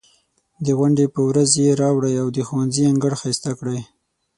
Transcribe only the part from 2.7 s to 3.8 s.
انګړ ښایسته کړئ.